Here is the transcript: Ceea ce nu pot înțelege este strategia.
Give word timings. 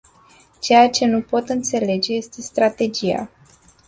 Ceea 0.59 0.89
ce 0.89 1.05
nu 1.05 1.21
pot 1.21 1.49
înțelege 1.49 2.13
este 2.13 2.41
strategia. 2.41 3.29